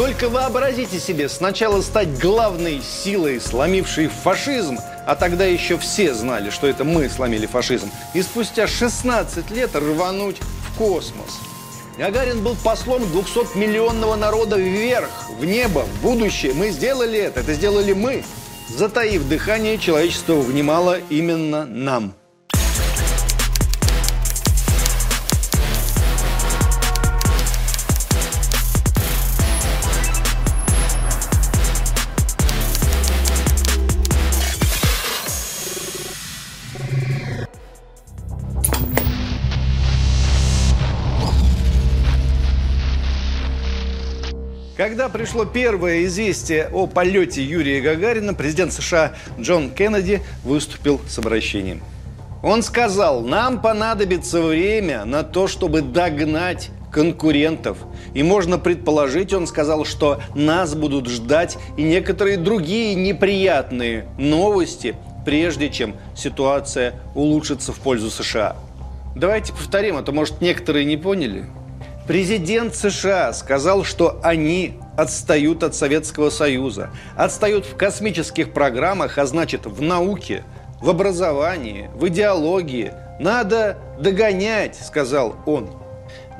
[0.00, 6.66] Только вообразите себе, сначала стать главной силой, сломившей фашизм, а тогда еще все знали, что
[6.66, 11.38] это мы сломили фашизм, и спустя 16 лет рвануть в космос.
[11.98, 16.54] Гагарин был послом 200-миллионного народа вверх, в небо, в будущее.
[16.54, 18.24] Мы сделали это, это сделали мы.
[18.70, 22.14] Затаив дыхание, человечество внимало именно нам–
[44.90, 51.80] Когда пришло первое известие о полете Юрия Гагарина, президент США Джон Кеннеди выступил с обращением.
[52.42, 57.78] Он сказал, нам понадобится время на то, чтобы догнать конкурентов.
[58.14, 65.70] И можно предположить, он сказал, что нас будут ждать и некоторые другие неприятные новости, прежде
[65.70, 68.56] чем ситуация улучшится в пользу США.
[69.14, 71.44] Давайте повторим, а то, может, некоторые не поняли–
[72.10, 79.64] Президент США сказал, что они отстают от Советского Союза, отстают в космических программах, а значит
[79.64, 80.42] в науке,
[80.80, 82.92] в образовании, в идеологии.
[83.20, 85.70] Надо догонять, сказал он.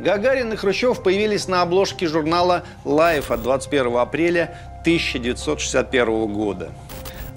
[0.00, 6.70] Гагарин и Хрущев появились на обложке журнала Life от 21 апреля 1961 года.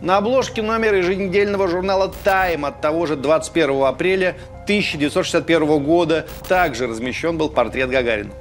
[0.01, 7.37] На обложке номера еженедельного журнала Time от того же 21 апреля 1961 года также размещен
[7.37, 8.31] был портрет Гагарина.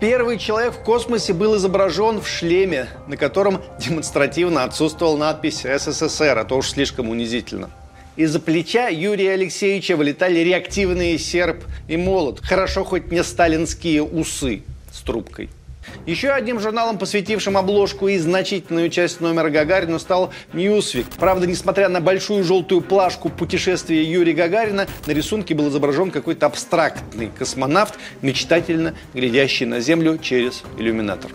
[0.00, 6.44] Первый человек в космосе был изображен в шлеме, на котором демонстративно отсутствовала надпись «СССР», а
[6.44, 7.70] то уж слишком унизительно.
[8.14, 12.40] Из-за плеча Юрия Алексеевича вылетали реактивные серп и молот.
[12.40, 15.50] Хорошо хоть не сталинские усы с трубкой.
[16.06, 21.06] Еще одним журналом, посвятившим обложку и значительную часть номера Гагарина, стал Newsweek.
[21.18, 27.30] Правда, несмотря на большую желтую плашку путешествия Юрия Гагарина, на рисунке был изображен какой-то абстрактный
[27.36, 31.30] космонавт, мечтательно глядящий на Землю через иллюминатор.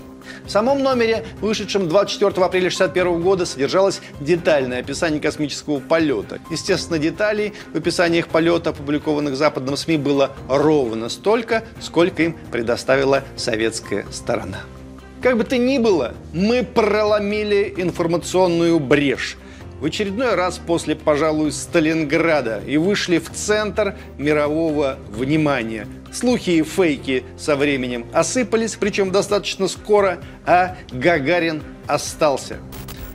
[0.46, 6.40] В самом номере, вышедшем 24 апреля 1961 года, содержалось детальное описание космического полета.
[6.52, 13.24] Естественно, деталей в описаниях полета, опубликованных в западном СМИ, было ровно столько, сколько им предоставила
[13.36, 14.60] советская сторона.
[15.22, 19.38] Как бы то ни было, мы проломили информационную брешь
[19.84, 25.88] в очередной раз после, пожалуй, Сталинграда и вышли в центр мирового внимания.
[26.14, 32.60] Слухи и фейки со временем осыпались, причем достаточно скоро, а Гагарин остался.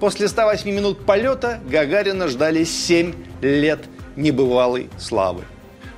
[0.00, 3.84] После 108 минут полета Гагарина ждали 7 лет
[4.16, 5.44] небывалой славы.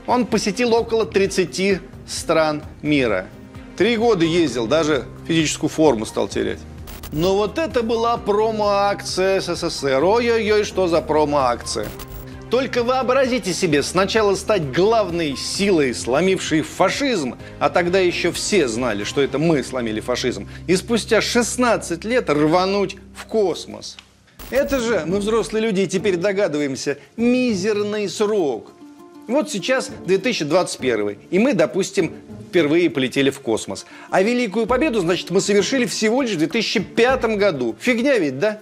[0.07, 3.27] Он посетил около 30 стран мира.
[3.79, 6.59] Три года ездил, даже физическую форму стал терять.
[7.13, 10.05] Но вот это была промо-акция СССР.
[10.05, 11.89] Ой-ой-ой, что за промо-акция.
[12.51, 19.23] Только вообразите себе, сначала стать главной силой, сломившей фашизм, а тогда еще все знали, что
[19.23, 23.97] это мы сломили фашизм, и спустя 16 лет рвануть в космос.
[24.51, 28.73] Это же, мы взрослые люди и теперь догадываемся, мизерный срок.
[29.29, 32.13] Вот сейчас 2021, и мы, допустим,
[32.49, 33.87] впервые полетели в космос.
[34.11, 37.77] А Великую Победу, значит, мы совершили всего лишь в 2005 году.
[37.79, 38.59] Фигня ведь, да?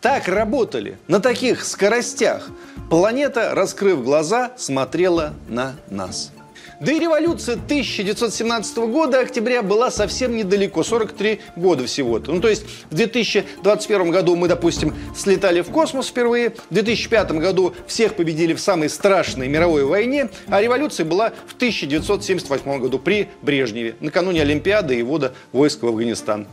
[0.00, 2.50] Так работали, на таких скоростях.
[2.90, 6.32] Планета, раскрыв глаза, смотрела на нас.
[6.80, 12.32] Да и революция 1917 года, октября, была совсем недалеко, 43 года всего-то.
[12.32, 17.74] Ну, то есть в 2021 году мы, допустим, слетали в космос впервые, в 2005 году
[17.86, 23.96] всех победили в самой страшной мировой войне, а революция была в 1978 году при Брежневе,
[24.00, 26.46] накануне Олимпиады и ввода войск в Афганистан.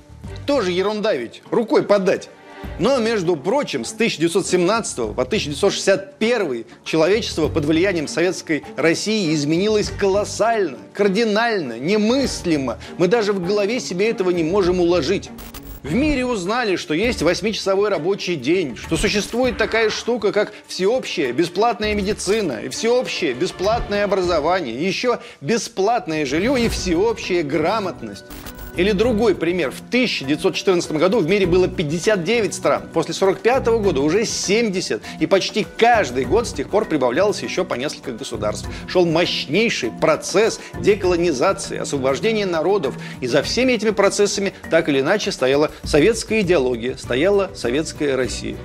[0.45, 2.29] Тоже ерунда ведь, рукой подать.
[2.79, 11.79] Но, между прочим, с 1917 по 1961 человечество под влиянием советской России изменилось колоссально, кардинально,
[11.79, 12.77] немыслимо.
[12.97, 15.29] Мы даже в голове себе этого не можем уложить.
[15.85, 21.94] В мире узнали, что есть восьмичасовой рабочий день, что существует такая штука, как всеобщая бесплатная
[21.94, 28.25] медицина, и всеобщее бесплатное образование, и еще бесплатное жилье и всеобщая грамотность.
[28.77, 29.72] Или другой пример.
[29.72, 32.81] В 1914 году в мире было 59 стран.
[32.94, 35.01] После 1945 года уже 70.
[35.19, 38.68] И почти каждый год с тех пор прибавлялось еще по несколько государств.
[38.88, 42.95] Шел мощнейший процесс деколонизации, освобождения народов.
[43.22, 48.57] И за всеми этими процессами так или иначе стояла советская идеология, стояла советская Россия.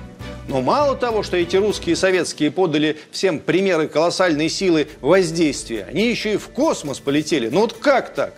[0.49, 6.09] Но мало того, что эти русские и советские подали всем примеры колоссальной силы воздействия, они
[6.09, 7.47] еще и в космос полетели.
[7.47, 8.33] Ну вот как так?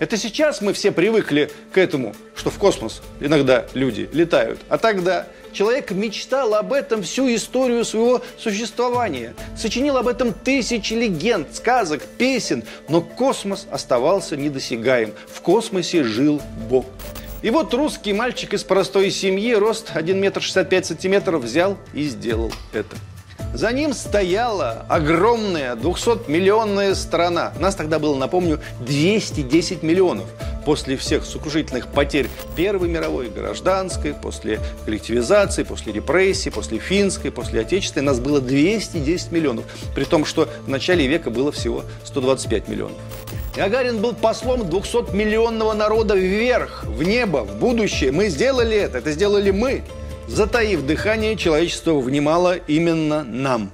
[0.00, 4.58] Это сейчас мы все привыкли к этому, что в космос иногда люди летают.
[4.68, 9.34] А тогда человек мечтал об этом всю историю своего существования.
[9.56, 12.64] Сочинил об этом тысячи легенд, сказок, песен.
[12.88, 15.12] Но космос оставался недосягаем.
[15.28, 16.86] В космосе жил Бог.
[17.42, 22.52] И вот русский мальчик из простой семьи, рост 1 метр 65 сантиметров, взял и сделал
[22.72, 22.96] это.
[23.54, 27.52] За ним стояла огромная 200-миллионная страна.
[27.60, 30.26] Нас тогда было, напомню, 210 миллионов.
[30.64, 38.06] После всех сокрушительных потерь Первой мировой, гражданской, после коллективизации, после репрессий, после финской, после отечественной,
[38.06, 39.64] нас было 210 миллионов.
[39.94, 42.98] При том, что в начале века было всего 125 миллионов.
[43.54, 48.10] Гагарин был послом 200-миллионного народа вверх, в небо, в будущее.
[48.10, 49.84] Мы сделали это, это сделали мы.
[50.26, 53.70] Затаив дыхание, человечество внимало именно нам.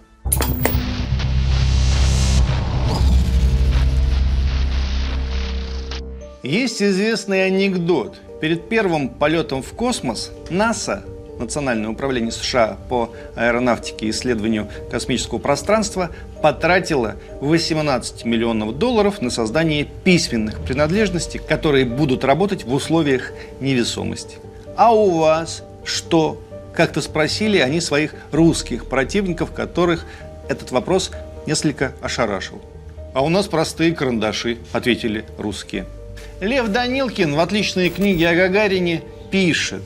[6.43, 8.17] Есть известный анекдот.
[8.41, 11.05] Перед первым полетом в космос НАСА,
[11.39, 16.11] Национальное управление США по аэронавтике и исследованию космического пространства,
[16.43, 24.37] потратило 18 миллионов долларов на создание письменных принадлежностей, которые будут работать в условиях невесомости.
[24.77, 26.41] А у вас что?
[26.75, 30.07] Как-то спросили они своих русских противников, которых
[30.49, 31.11] этот вопрос
[31.47, 32.61] несколько ошарашил.
[33.13, 35.87] А у нас простые карандаши, ответили русские.
[36.41, 39.83] Лев Данилкин в отличной книге о Гагарине пишет.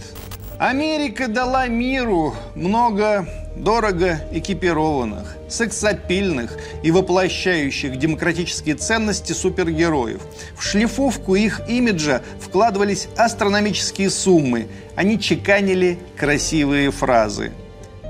[0.58, 10.20] Америка дала миру много дорого экипированных, сексапильных и воплощающих демократические ценности супергероев.
[10.56, 14.68] В шлифовку их имиджа вкладывались астрономические суммы.
[14.96, 17.52] Они чеканили красивые фразы.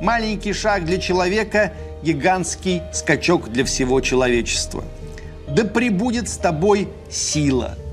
[0.01, 4.85] Маленький шаг для человека– гигантский скачок для всего человечества.
[5.49, 7.77] Да пребудет с тобой сила–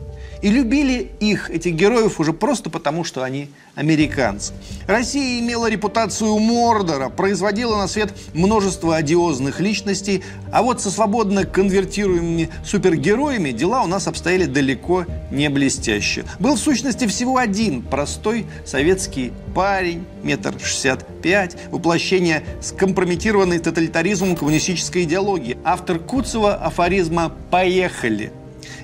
[0.41, 4.53] и любили их, этих героев, уже просто потому, что они американцы.
[4.87, 12.49] Россия имела репутацию Мордора, производила на свет множество одиозных личностей, а вот со свободно конвертируемыми
[12.65, 16.25] супергероями дела у нас обстояли далеко не блестяще.
[16.39, 25.03] Был в сущности всего один простой советский парень, метр шестьдесят пять, воплощение скомпрометированной тоталитаризмом коммунистической
[25.03, 25.57] идеологии.
[25.63, 28.33] Автор Куцева афоризма «Поехали!»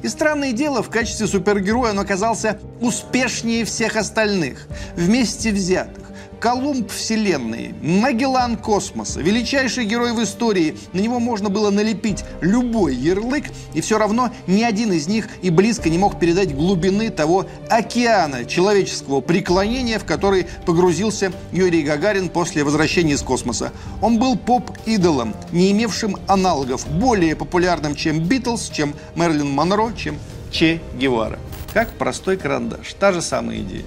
[0.03, 6.07] И странное дело, в качестве супергероя он оказался успешнее всех остальных, вместе взятых.
[6.39, 10.77] Колумб Вселенной, Магеллан Космоса, величайший герой в истории.
[10.93, 15.49] На него можно было налепить любой ярлык, и все равно ни один из них и
[15.49, 22.63] близко не мог передать глубины того океана человеческого преклонения, в который погрузился Юрий Гагарин после
[22.63, 23.71] возвращения из космоса.
[24.01, 30.17] Он был поп-идолом, не имевшим аналогов, более популярным, чем Битлз, чем Мерлин Монро, чем
[30.51, 31.39] Че Гевара.
[31.73, 32.93] Как простой карандаш.
[32.99, 33.83] Та же самая идея.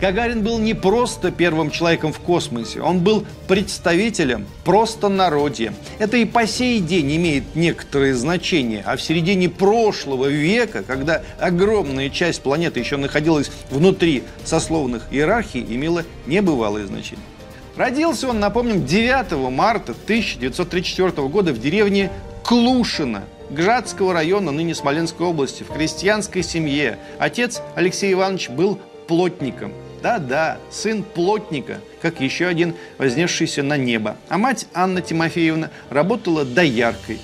[0.00, 5.72] Гагарин был не просто первым человеком в космосе, он был представителем просто народе.
[5.98, 8.82] Это и по сей день имеет некоторое значение.
[8.86, 16.04] А в середине прошлого века, когда огромная часть планеты еще находилась внутри сословных иерархий, имело
[16.26, 17.24] небывалое значение.
[17.76, 22.10] Родился он, напомним, 9 марта 1934 года в деревне
[22.44, 26.98] Клушино Гжатского района, ныне Смоленской области, в крестьянской семье.
[27.18, 28.78] Отец Алексей Иванович был
[29.08, 29.72] плотником–
[30.02, 34.16] да-да, сын плотника, как еще один вознесшийся на небо.
[34.28, 37.18] А мать Анна Тимофеевна работала дояркой.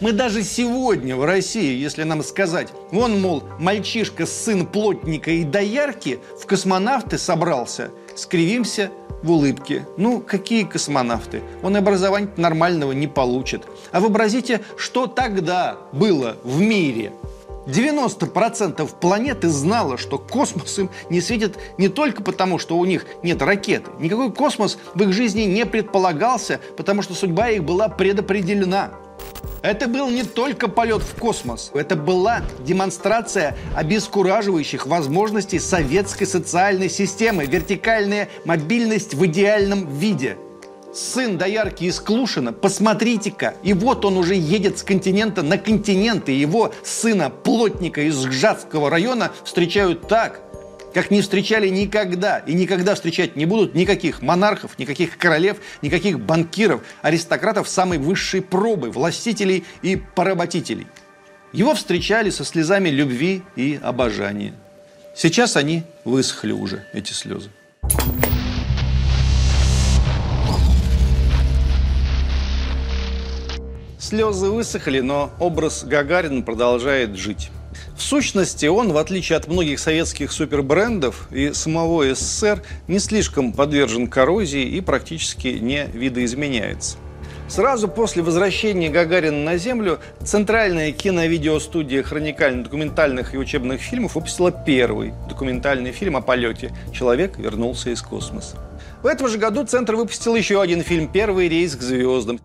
[0.00, 6.18] Мы даже сегодня в России, если нам сказать, вон, мол, мальчишка, сын плотника и доярки
[6.40, 8.90] в космонавты собрался, скривимся
[9.22, 9.86] в улыбке.
[9.96, 11.42] Ну, какие космонавты?
[11.62, 13.62] Он образования нормального не получит.
[13.92, 17.12] А вообразите, что тогда было в мире–
[17.66, 23.40] 90% планеты знало, что космос им не светит не только потому, что у них нет
[23.42, 23.90] ракеты.
[23.98, 28.92] Никакой космос в их жизни не предполагался, потому что судьба их была предопределена.
[29.62, 37.46] Это был не только полет в космос, это была демонстрация обескураживающих возможностей советской социальной системы,
[37.46, 40.36] вертикальная мобильность в идеальном виде–
[40.94, 46.34] сын доярки из Клушина, посмотрите-ка, и вот он уже едет с континента на континент, и
[46.34, 50.40] его сына плотника из Гжатского района встречают так,
[50.94, 56.82] как не встречали никогда и никогда встречать не будут никаких монархов, никаких королев, никаких банкиров,
[57.02, 60.86] аристократов самой высшей пробы, властителей и поработителей.
[61.52, 64.54] Его встречали со слезами любви и обожания.
[65.16, 67.50] Сейчас они высохли уже, эти слезы.
[74.04, 77.50] Слезы высохли, но образ Гагарина продолжает жить.
[77.96, 84.08] В сущности, он, в отличие от многих советских супербрендов и самого СССР, не слишком подвержен
[84.08, 86.98] коррозии и практически не видоизменяется.
[87.48, 95.92] Сразу после возвращения Гагарина на Землю Центральная киновидеостудия хроникально-документальных и учебных фильмов выпустила первый документальный
[95.92, 98.58] фильм о полете «Человек вернулся из космоса».
[99.02, 102.38] В этом же году Центр выпустил еще один фильм «Первый рейс к звездам».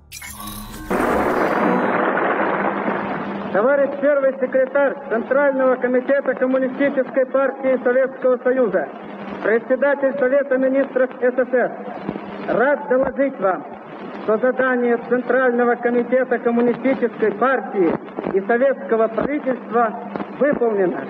[3.52, 8.88] Товарищ первый секретарь Центрального комитета Коммунистической партии Советского Союза,
[9.44, 11.72] председатель Совета министров СССР,
[12.50, 13.66] рад доложить вам,
[14.24, 17.92] что задание Центрального комитета Коммунистической партии
[18.34, 19.96] и Советского правительства
[20.38, 21.02] выполнено.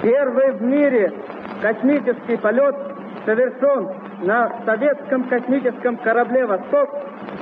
[0.00, 1.12] Первый в мире
[1.60, 2.74] космический полет
[3.26, 3.90] совершен
[4.22, 6.88] на советском космическом корабле «Восток»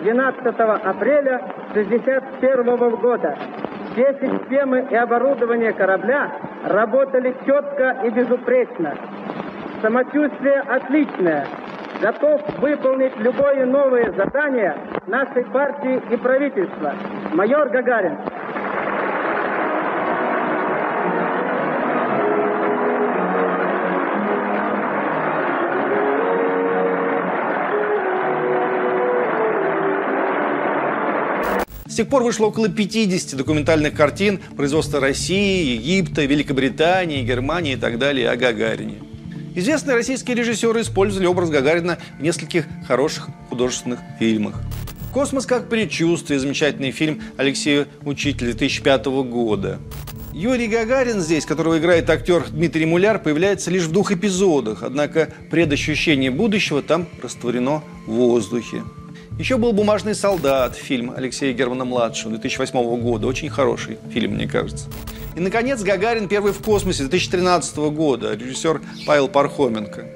[0.02, 1.36] 12 апреля
[1.72, 3.36] 1961 года.
[3.98, 6.30] Все системы и оборудование корабля
[6.62, 8.94] работали четко и безупречно.
[9.82, 11.44] Самочувствие отличное.
[12.00, 14.76] Готов выполнить любое новое задание
[15.08, 16.94] нашей партии и правительства.
[17.32, 18.18] Майор Гагарин.
[31.98, 38.30] Тех пор вышло около 50 документальных картин производства России, Египта, Великобритании, Германии и так далее
[38.30, 39.02] о Гагарине.
[39.56, 44.54] Известные российские режиссеры использовали образ Гагарина в нескольких хороших художественных фильмах.
[45.12, 49.80] «Космос как предчувствие»– замечательный фильм Алексея Учителя 2005 года.
[50.32, 56.30] Юрий Гагарин здесь, которого играет актер Дмитрий Муляр, появляется лишь в двух эпизодах, однако предощущение
[56.30, 58.84] будущего там растворено в воздухе.
[59.38, 63.28] Еще был «Бумажный солдат», фильм Алексея Германа-младшего 2008 года.
[63.28, 64.86] Очень хороший фильм, мне кажется.
[65.36, 66.26] И, наконец, «Гагарин.
[66.26, 68.34] Первый в космосе» 2013 года.
[68.34, 70.06] Режиссер Павел Пархоменко.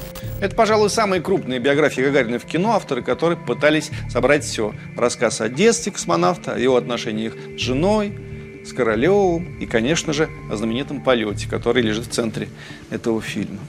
[0.41, 4.75] Это, пожалуй, самые крупные биографии Гагарина в кино, авторы которых пытались собрать все.
[4.97, 8.19] Рассказ о детстве космонавта, о его отношениях с женой,
[8.67, 12.49] с Королевым и, конечно же, о знаменитом полете, который лежит в центре
[12.91, 13.61] этого фильма.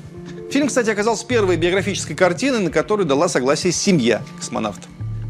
[0.50, 4.88] Фильм, кстати, оказался первой биографической картиной, на которую дала согласие семья космонавта.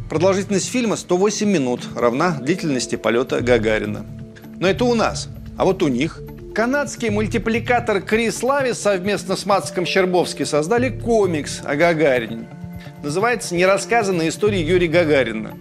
[0.09, 4.05] Продолжительность фильма 108 минут, равна длительности полета Гагарина.
[4.59, 5.29] Но это у нас.
[5.57, 6.21] А вот у них
[6.53, 12.47] Канадский мультипликатор Крис Лави совместно с Мацком Щербовски создали комикс о Гагарине.
[13.01, 15.57] Называется «Нерассказанная история Юрия Гагарина».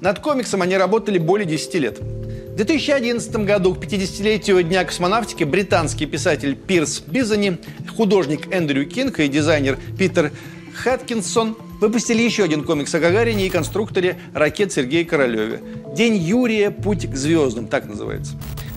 [0.00, 1.98] Над комиксом они работали более 10 лет.
[1.98, 7.58] В 2011 году, к 50-летию Дня космонавтики, британский писатель Пирс Бизани,
[7.96, 10.30] художник Эндрю Кинг и дизайнер Питер
[10.74, 15.60] Хаткинсон выпустили еще один комикс о Гагарине и конструкторе ракет Сергея Королеве.
[15.94, 16.70] «День Юрия.
[16.70, 18.34] Путь к звездам», так называется.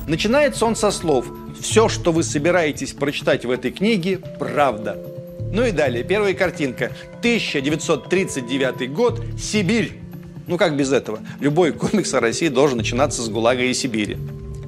[0.07, 1.27] Начинается он со слов
[1.59, 4.97] «Все, что вы собираетесь прочитать в этой книге, правда».
[5.53, 6.91] Ну и далее, первая картинка.
[7.19, 9.99] 1939 год, Сибирь.
[10.47, 11.19] Ну как без этого?
[11.39, 14.17] Любой комикс о России должен начинаться с ГУЛАГа и Сибири.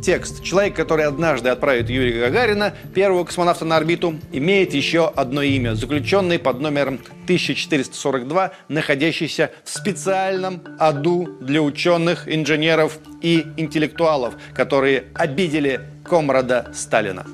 [0.03, 0.43] Текст.
[0.43, 6.39] Человек, который однажды отправит Юрия Гагарина, первого космонавта на орбиту, имеет еще одно имя, заключенный
[6.39, 16.69] под номером 1442, находящийся в специальном аду для ученых, инженеров и интеллектуалов, которые обидели комрада
[16.73, 17.25] Сталина.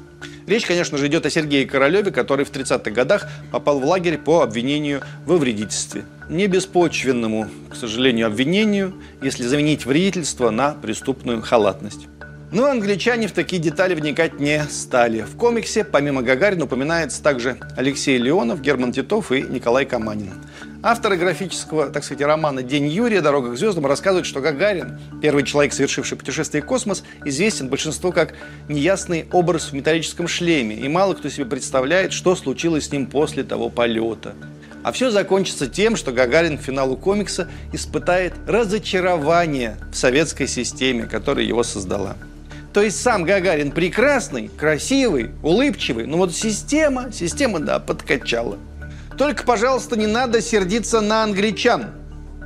[0.46, 4.42] Речь, конечно же, идет о Сергее Королеве, который в 30-х годах попал в лагерь по
[4.42, 6.06] обвинению во вредительстве.
[6.30, 12.08] Не беспочвенному, к сожалению, обвинению, если заменить вредительство на преступную халатность.
[12.52, 15.22] Но англичане в такие детали вникать не стали.
[15.22, 20.34] В комиксе, помимо Гагарина, упоминается также Алексей Леонов, Герман Титов и Николай Каманин.
[20.82, 23.22] Авторы графического, так сказать, романа «День Юрия.
[23.22, 28.34] Дорога к звездам» рассказывают, что Гагарин, первый человек, совершивший путешествие в космос, известен большинству как
[28.68, 33.44] неясный образ в металлическом шлеме, и мало кто себе представляет, что случилось с ним после
[33.44, 34.34] того полета.
[34.82, 41.46] А все закончится тем, что Гагарин к финалу комикса испытает разочарование в советской системе, которая
[41.46, 42.16] его создала.
[42.74, 48.58] То есть сам Гагарин прекрасный, красивый, улыбчивый, но вот система, система, да, подкачала.
[49.18, 51.88] Только, пожалуйста, не надо сердиться на англичан.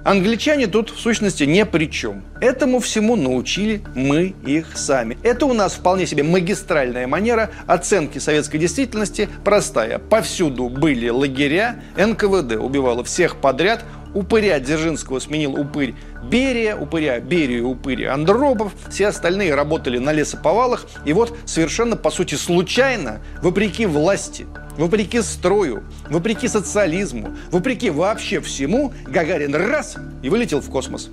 [0.05, 2.23] Англичане тут, в сущности, не при чем.
[2.41, 5.17] Этому всему научили мы их сами.
[5.23, 9.99] Это у нас вполне себе магистральная манера оценки советской действительности простая.
[9.99, 18.05] Повсюду были лагеря, НКВД убивало всех подряд, упыря Дзержинского сменил упырь Берия, упыря Берию, упырь
[18.05, 18.73] Андропов.
[18.89, 20.85] Все остальные работали на лесоповалах.
[21.05, 24.45] И вот совершенно, по сути, случайно, вопреки власти,
[24.77, 31.09] вопреки строю, вопреки социализму, вопреки вообще всему, Гагарин раз и вылетел в космос.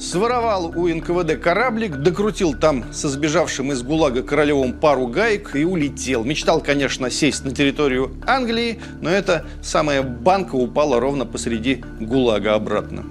[0.00, 6.24] Своровал у НКВД кораблик, докрутил там со сбежавшим из ГУЛАГа Королевым пару гаек и улетел.
[6.24, 13.04] Мечтал, конечно, сесть на территорию Англии, но эта самая банка упала ровно посреди ГУЛАГа обратно.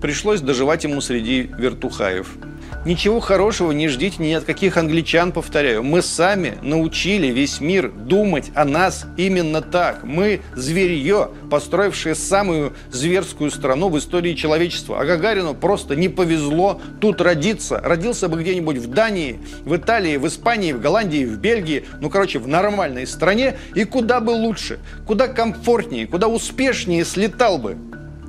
[0.00, 2.34] Пришлось доживать ему среди вертухаев.
[2.82, 5.82] Ничего хорошего не ждите ни от каких англичан, повторяю.
[5.82, 10.02] Мы сами научили весь мир думать о нас именно так.
[10.02, 14.98] Мы зверье, построившее самую зверскую страну в истории человечества.
[14.98, 17.78] А Гагарину просто не повезло тут родиться.
[17.84, 21.84] Родился бы где-нибудь в Дании, в Италии, в Испании, в Голландии, в Бельгии.
[22.00, 23.58] Ну, короче, в нормальной стране.
[23.74, 27.76] И куда бы лучше, куда комфортнее, куда успешнее слетал бы.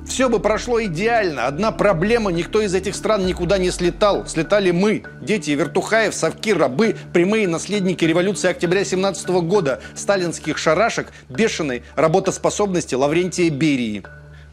[0.06, 1.46] Все бы прошло идеально.
[1.46, 4.26] Одна проблема, никто из этих стран никуда не слетал.
[4.26, 11.82] Слетали мы, дети вертухаев, совки, рабы, прямые наследники революции октября 17 года, сталинских шарашек, бешеной
[11.96, 14.04] работоспособности Лаврентия Берии.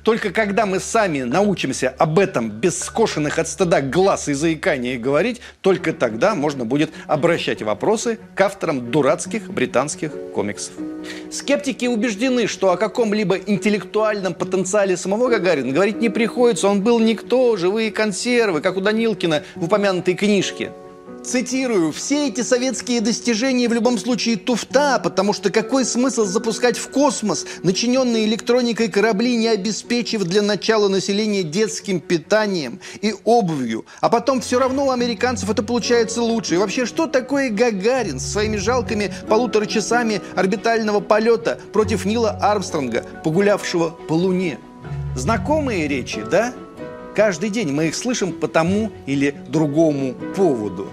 [0.04, 5.42] Только когда мы сами научимся об этом без скошенных от стыда глаз и заикания говорить,
[5.62, 10.74] только тогда можно будет обращать вопросы к авторам дурацких британских комиксов.
[11.32, 16.68] Скептики убеждены, что о каком-либо интеллектуальном потенциале самого Гагарина говорить не приходится.
[16.68, 20.72] Он был никто, живые консервы, как у Данилкина в упомянутой книжке.
[21.30, 26.90] Цитирую, все эти советские достижения в любом случае туфта, потому что какой смысл запускать в
[26.90, 34.42] космос начиненные электроникой корабли, не обеспечив для начала населения детским питанием и обувью, а потом
[34.42, 36.56] все равно у американцев это получается лучше.
[36.56, 43.06] И вообще, что такое Гагарин со своими жалкими полутора часами орбитального полета против Нила Армстронга,
[43.24, 44.58] погулявшего по Луне?
[45.16, 46.56] Знакомые речи, да?
[47.16, 50.88] Каждый день мы их слышим по тому или другому поводу.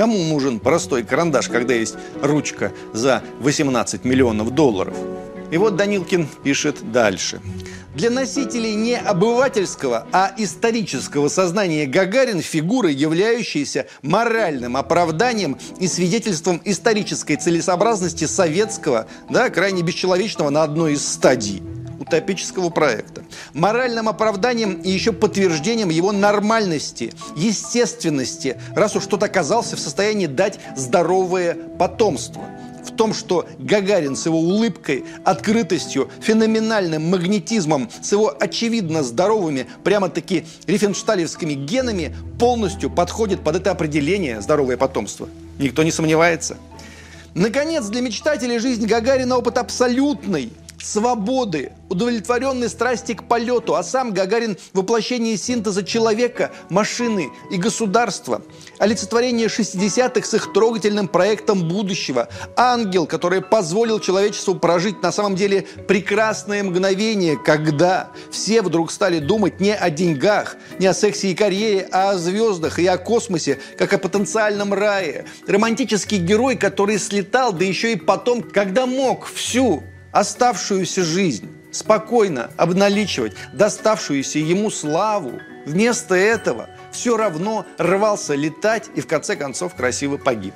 [0.00, 4.96] Кому нужен простой карандаш, когда есть ручка за 18 миллионов долларов?
[5.50, 7.42] И вот Данилкин пишет дальше.
[7.94, 17.36] Для носителей не обывательского, а исторического сознания Гагарин– фигура, являющаяся моральным оправданием и свидетельством исторической
[17.36, 21.62] целесообразности советского, да, крайне бесчеловечного на одной из стадий–
[22.00, 23.22] утопического проекта.
[23.52, 30.58] Моральным оправданием и еще подтверждением его нормальности, естественности, раз уж тот оказался в состоянии дать
[30.76, 32.42] здоровое потомство
[32.84, 40.46] в том, что Гагарин с его улыбкой, открытостью, феноменальным магнетизмом, с его очевидно здоровыми, прямо-таки
[40.66, 45.28] рифеншталевскими генами полностью подходит под это определение «здоровое потомство».
[45.58, 46.56] Никто не сомневается.
[47.34, 54.56] Наконец, для мечтателей жизнь Гагарина опыт абсолютный, свободы, удовлетворенной страсти к полету, а сам Гагарин–
[54.72, 58.42] воплощение синтеза человека, машины и государства,
[58.78, 65.66] олицетворение 60-х с их трогательным проектом будущего, ангел, который позволил человечеству прожить на самом деле
[65.86, 71.88] прекрасное мгновение, когда все вдруг стали думать не о деньгах, не о сексе и карьере,
[71.92, 75.26] а о звездах и о космосе, как о потенциальном рае.
[75.46, 83.32] Романтический герой, который слетал, да еще и потом, когда мог всю оставшуюся жизнь спокойно обналичивать
[83.52, 90.54] доставшуюся ему славу, вместо этого все равно рвался летать и в конце концов красиво погиб.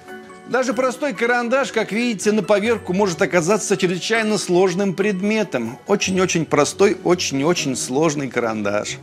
[0.48, 5.78] Даже простой карандаш, как видите, на поверку может оказаться чрезвычайно сложным предметом.
[5.86, 8.98] Очень-очень простой, очень-очень сложный карандаш.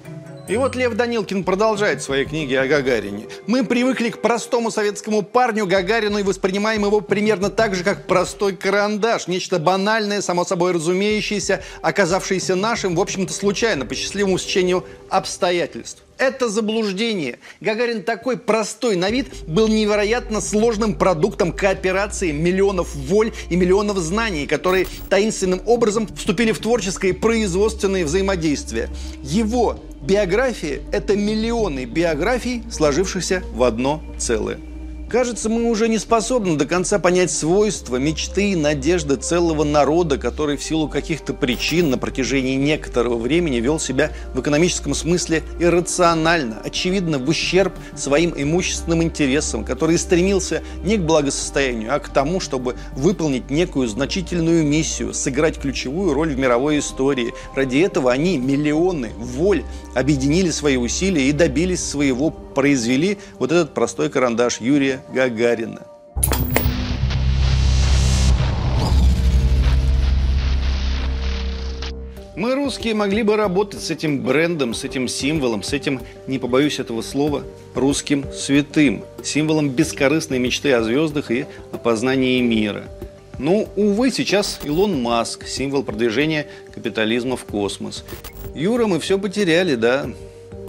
[0.52, 3.28] И вот Лев Данилкин продолжает свои книги о Гагарине.
[3.48, 8.58] Мы привыкли к простому советскому парню Гагарину и воспринимаем его примерно так же, как простой
[8.58, 9.28] карандаш.
[9.28, 16.04] Нечто банальное, само собой разумеющееся, оказавшееся нашим, в общем-то, случайно, по счастливому стечению обстоятельств.
[16.22, 17.40] Это заблуждение.
[17.62, 24.46] Гагарин такой простой на вид был невероятно сложным продуктом кооперации миллионов воль и миллионов знаний,
[24.46, 28.90] которые таинственным образом вступили в творческое и производственное взаимодействие.
[29.24, 34.60] Его биография– это миллионы биографий, сложившихся в одно целое.
[35.12, 40.56] Кажется, мы уже не способны до конца понять свойства, мечты и надежды целого народа, который
[40.56, 47.20] в силу каких-то причин на протяжении некоторого времени вел себя в экономическом смысле иррационально, очевидно,
[47.20, 53.50] в ущерб своим имущественным интересам, который стремился не к благосостоянию, а к тому, чтобы выполнить
[53.50, 57.34] некую значительную миссию, сыграть ключевую роль в мировой истории.
[57.54, 64.10] Ради этого они, миллионы воль, объединили свои усилия и добились своего произвели вот этот простой
[64.10, 65.82] карандаш Юрия Гагарина.
[72.42, 76.80] Мы, русские, могли бы работать с этим брендом, с этим символом, с этим, не побоюсь
[76.80, 77.44] этого слова,
[77.76, 82.86] русским святым, символом бескорыстной мечты о звездах и о познании мира.
[83.38, 88.06] Но, ну, увы, сейчас Илон Маск, символ продвижения капитализма в космос.
[88.56, 90.10] Юра, мы все потеряли, да?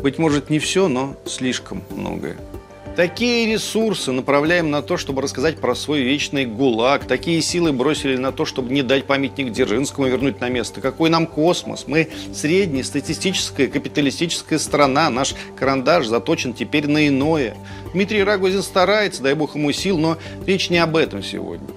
[0.02, 2.36] Быть может, не все, но слишком многое.
[2.96, 7.06] Такие ресурсы направляем на то, чтобы рассказать про свой вечный ГУЛАГ.
[7.06, 10.82] Такие силы бросили на то, чтобы не дать памятник Дзержинскому вернуть на место.
[10.82, 11.84] Какой нам космос?
[11.86, 15.08] Мы средняя статистическая капиталистическая страна.
[15.08, 17.56] Наш карандаш заточен теперь на иное.
[17.94, 21.68] Дмитрий Рагозин старается, дай бог ему сил, но речь не об этом сегодня.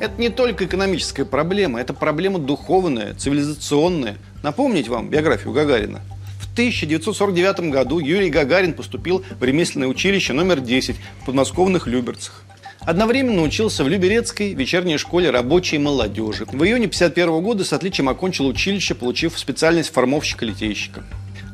[0.00, 4.16] Это не только экономическая проблема, это проблема духовная, цивилизационная.
[4.42, 6.00] Напомнить вам биографию Гагарина–
[6.54, 12.44] 1949 году Юрий Гагарин поступил в ремесленное училище номер 10 в подмосковных Люберцах.
[12.78, 16.44] Одновременно учился в Люберецкой вечерней школе рабочей молодежи.
[16.44, 21.02] В июне 1951 года с отличием окончил училище, получив специальность формовщика-литейщика.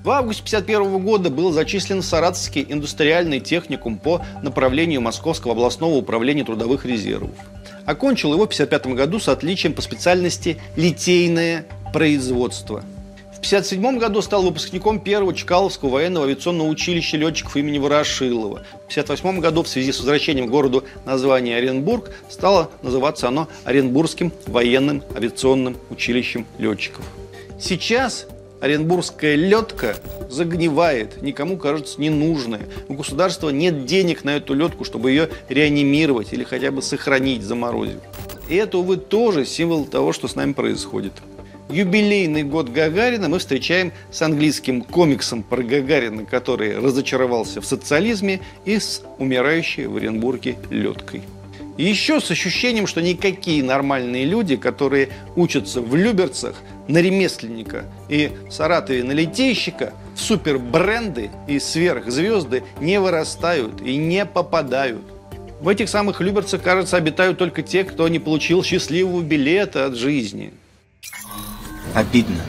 [0.04, 6.44] В августе 1951 года был зачислен в Саратовский индустриальный техникум по направлению Московского областного управления
[6.44, 7.30] трудовых резервов.
[7.86, 12.84] Окончил его в 1955 году с отличием по специальности «литейное производство».
[13.40, 18.58] В 1957 году стал выпускником первого Чкаловского военного авиационного училища летчиков имени Ворошилова.
[18.86, 24.30] В 1958 году в связи с возвращением к городу названия Оренбург стало называться оно Оренбургским
[24.46, 27.02] военным авиационным училищем летчиков.
[27.58, 28.26] Сейчас
[28.60, 29.96] Оренбургская летка
[30.28, 32.68] загнивает, никому кажется ненужная.
[32.88, 38.00] У государства нет денег на эту летку, чтобы ее реанимировать или хотя бы сохранить, заморозив.
[38.50, 41.14] И это, увы, тоже символ того, что с нами происходит
[41.70, 48.78] юбилейный год Гагарина мы встречаем с английским комиксом про Гагарина, который разочаровался в социализме, и
[48.78, 51.22] с умирающей в Оренбурге леткой.
[51.76, 56.56] И еще с ощущением, что никакие нормальные люди, которые учатся в Люберцах
[56.88, 65.02] на ремесленника и Саратове на литейщика, в супербренды и сверхзвезды не вырастают и не попадают.
[65.60, 70.52] В этих самых Люберцах, кажется, обитают только те, кто не получил счастливого билета от жизни–
[71.94, 72.40] Обидно,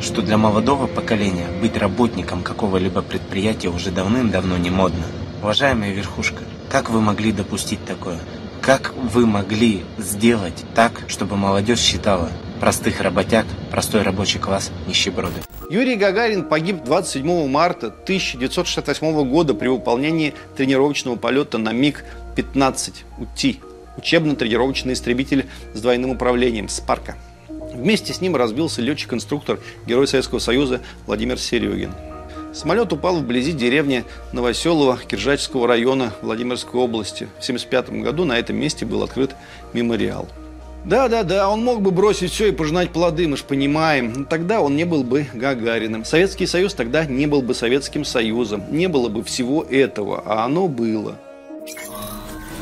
[0.00, 5.04] что для молодого поколения быть работником какого-либо предприятия уже давным-давно не модно.
[5.40, 8.18] Уважаемая верхушка, как вы могли допустить такое?
[8.60, 15.40] Как вы могли сделать так, чтобы молодежь считала простых работяг, простой рабочий класс нищеброды?
[15.70, 23.60] Юрий Гагарин погиб 27 марта 1968 года при выполнении тренировочного полета на МиГ-15 УТИ,
[23.96, 27.14] учебно-тренировочный истребитель с двойным управлением «Спарка».
[27.78, 31.92] Вместе с ним разбился летчик-инструктор, герой Советского Союза Владимир Серегин.
[32.52, 37.28] Самолет упал вблизи деревни Новоселово Киржачского района Владимирской области.
[37.38, 39.36] В 1975 году на этом месте был открыт
[39.72, 40.28] мемориал.
[40.84, 44.12] Да-да-да, он мог бы бросить все и пожинать плоды, мы же понимаем.
[44.12, 46.04] Но тогда он не был бы Гагариным.
[46.04, 48.64] Советский Союз тогда не был бы Советским Союзом.
[48.70, 51.16] Не было бы всего этого, а оно было.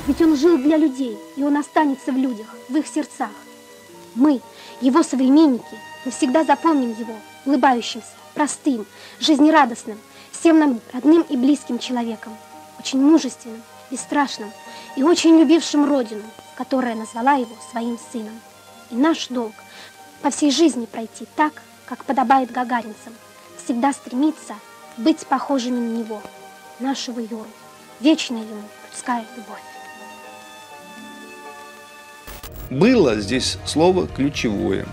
[0.06, 3.30] Ведь он жил для людей, и он останется в людях, в их сердцах.
[4.14, 4.40] Мы,
[4.80, 8.86] его современники, навсегда запомним его улыбающимся, простым,
[9.20, 9.98] жизнерадостным,
[10.32, 12.36] всем нам родным и близким человеком,
[12.78, 14.50] очень мужественным, бесстрашным
[14.96, 16.24] и очень любившим Родину,
[16.56, 18.38] которая назвала его своим сыном.
[18.90, 19.54] И наш долг
[20.22, 23.14] по всей жизни пройти так, как подобает гагаринцам,
[23.62, 24.54] всегда стремиться
[24.96, 26.20] быть похожими на него,
[26.78, 27.46] нашего Юру,
[28.00, 29.75] вечная ему людская любовь.
[32.70, 34.86] Было здесь слово ключевое.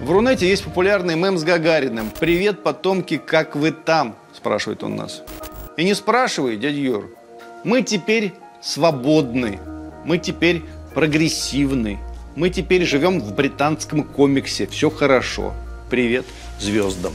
[0.00, 2.10] В Рунете есть популярный мем с Гагариным.
[2.18, 5.22] «Привет, потомки, как вы там?»– спрашивает он нас.
[5.76, 7.10] И не спрашивай, дядя Юр.
[7.64, 9.58] Мы теперь свободны.
[10.04, 10.62] Мы теперь
[10.94, 11.98] прогрессивны.
[12.34, 14.66] Мы теперь живем в британском комиксе.
[14.66, 15.54] Все хорошо.
[15.90, 16.26] Привет
[16.58, 17.12] звездам.